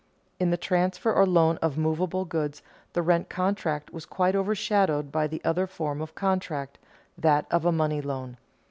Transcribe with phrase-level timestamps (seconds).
[0.39, 2.63] In the transfer or loan of movable goods,
[2.93, 6.79] the rent contract was quite overshadowed by the other form of contract,
[7.19, 8.37] that of a money loan.